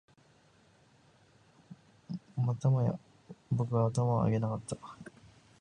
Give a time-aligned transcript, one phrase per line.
[2.37, 2.97] またもや
[3.51, 4.75] 僕は頭を上げなかった